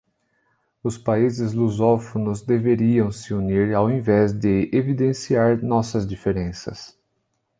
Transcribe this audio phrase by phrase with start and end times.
[0.83, 6.97] Os países lusófonos deveriam se unir ao invés de evidenciar nossas diferenças